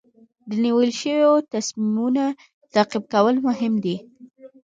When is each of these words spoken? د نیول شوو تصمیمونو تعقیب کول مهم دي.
د 0.49 0.51
نیول 0.63 0.89
شوو 0.99 1.33
تصمیمونو 1.53 2.25
تعقیب 2.73 3.03
کول 3.13 3.35
مهم 3.47 3.73
دي. 3.83 3.97